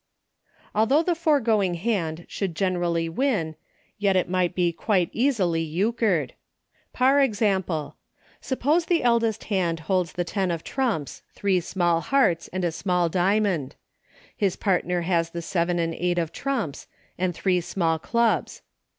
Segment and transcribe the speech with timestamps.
[0.73, 3.55] Although the foregoing hand would gene rally win,
[3.99, 6.31] yet it might be quite easily Euchred.
[6.91, 7.97] Par example:
[8.41, 13.09] Suppose the eldest hand holds the ten of trumps, three small hearts, and a small
[13.09, 13.75] diamond.
[14.35, 16.87] His partner has the seven and eight of trumps,
[17.19, 18.63] and three small clubs.